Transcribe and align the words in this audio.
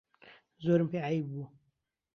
زۆرم 0.63 0.87
پێ 0.91 0.99
عەیب 1.05 1.25
بوو 1.31 1.45